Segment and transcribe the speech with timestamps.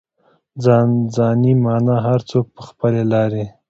[0.63, 3.43] ځان ځاني مانا هر څوک په خپلې لارې.